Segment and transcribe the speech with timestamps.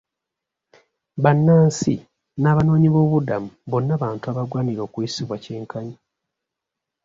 [1.23, 1.95] Bannansi
[2.41, 5.95] n'abanoonyiboobubudamu bonna bantu abagwanira okuyisibwa kyenkanyi.